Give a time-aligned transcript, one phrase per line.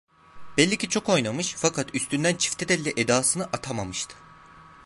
[0.57, 4.15] Belli ki çok oynamış, fakat üstünden çiftetelli edasını atamamıştı.